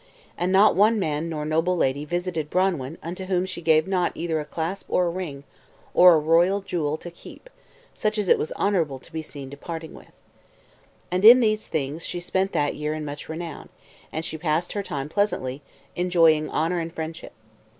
And 0.35 0.51
not 0.51 0.75
one 0.75 0.93
great 0.93 0.99
man 1.01 1.29
nor 1.29 1.45
noble 1.45 1.77
lady 1.77 2.05
visited 2.05 2.49
Branwen 2.49 2.97
unto 3.03 3.25
whom 3.25 3.45
she 3.45 3.61
gave 3.61 3.87
not 3.87 4.11
either 4.15 4.39
a 4.39 4.45
clasp 4.45 4.87
or 4.89 5.05
a 5.05 5.09
ring, 5.11 5.43
or 5.93 6.15
a 6.15 6.19
royal 6.19 6.61
jewel 6.61 6.97
to 6.97 7.11
keep, 7.11 7.51
such 7.93 8.17
as 8.17 8.27
it 8.27 8.39
was 8.39 8.51
honorable 8.53 8.97
to 8.97 9.11
be 9.13 9.21
seen 9.21 9.47
departing 9.47 9.93
with. 9.93 10.11
And 11.11 11.23
in 11.23 11.39
these 11.39 11.67
things 11.67 12.03
she 12.03 12.19
spent 12.19 12.51
that 12.53 12.73
year 12.73 12.95
in 12.95 13.05
much 13.05 13.29
renown, 13.29 13.69
and 14.11 14.25
she 14.25 14.39
passed 14.39 14.73
her 14.73 14.81
time 14.81 15.07
pleasantly, 15.07 15.61
enjoying 15.95 16.49
honor 16.49 16.79
and 16.79 16.91
friendship. 16.91 17.33